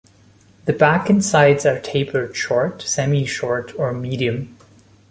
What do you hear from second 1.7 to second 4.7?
tapered short, semi-short, or medium.